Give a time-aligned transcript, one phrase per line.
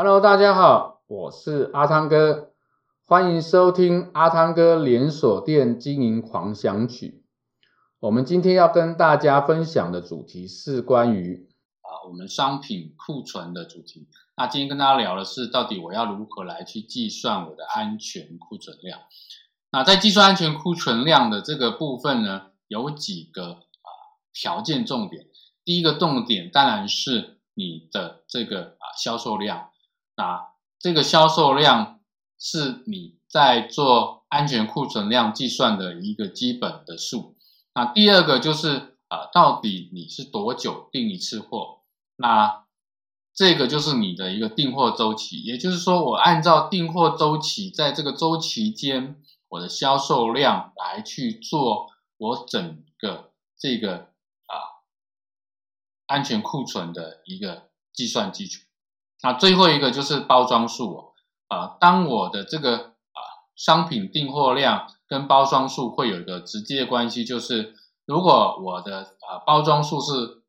[0.00, 2.52] Hello，大家好，我是阿汤哥，
[3.04, 7.24] 欢迎收听阿汤哥连锁店经营狂想曲。
[7.98, 11.48] 我们今天要跟大家分享的主题是关于
[11.80, 14.06] 啊，我们商品库存的主题。
[14.36, 19.00] 那今天跟大家聊的是，到底我要如何来去计算我的安全库存量？
[19.72, 23.90] 那在计算安全库存量的这个部分呢，有几个啊
[24.32, 25.26] 条件重点。
[25.64, 29.70] 第一个重点当然是你的这个啊销售量。
[30.18, 30.48] 那
[30.80, 32.00] 这个销售量
[32.40, 37.36] 是你在做安全库存量计算的一个基本的数。
[37.72, 41.82] 那第二个就是啊，到底你是多久订一次货？
[42.16, 42.64] 那
[43.32, 54.08] 这个就是你的一个订货周期，也就是说，我按照订货周期，在这个周期间，我的销售量来去做我整个这个
[54.46, 54.82] 啊
[56.06, 58.64] 安全库存的一个计算基础。
[59.22, 61.12] 那最后一个就是包装数哦，
[61.48, 63.20] 啊，当我的这个啊
[63.56, 67.74] 商品订货量跟包装数会有一个直接关系，就是
[68.06, 70.42] 如果我的啊包装数是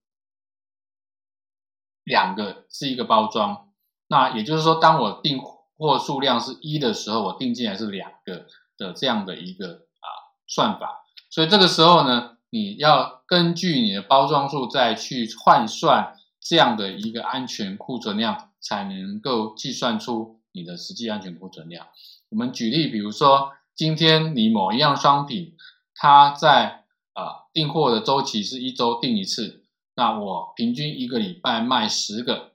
[2.04, 3.70] 两个是一个包装，
[4.08, 5.40] 那也就是说，当我订
[5.78, 10.08] 货数量是一的时候，我订进来是两个的这样的一个啊
[10.48, 11.06] 算法。
[11.30, 21.88] 所以这个时候呢，你要根据你的包装数再去换算这样的一个安全库存量，才能够计算出你的实际安全库存量。
[22.30, 25.56] 我们举例，比如说今天你某一样商品，
[25.96, 29.66] 它在啊订货的周期是一周订一次。
[29.96, 32.52] 那我平均一个礼拜卖十个，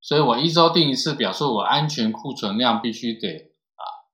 [0.00, 4.10] 所以我一周订一次，表示我安全库存量必须得啊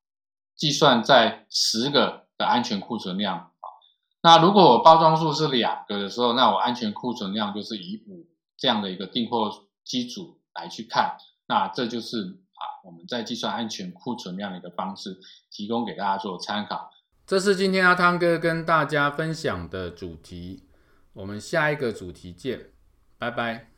[0.55, 3.69] 计算在十个的安全库存量啊。
[4.23, 8.27] 那如果我包装数是两个的时候，那我安全库存量就是以五
[8.59, 9.51] 这样的一个订货
[9.85, 11.17] 基础来去看。
[11.47, 15.19] 那这就是啊我们在计算安全库存量的一个方式，
[15.51, 16.91] 提供给大家做参考。
[17.27, 20.65] 这是今天阿汤哥跟大家分享的主题。
[21.13, 22.71] 我们下一个主题见，
[23.19, 23.78] 拜拜。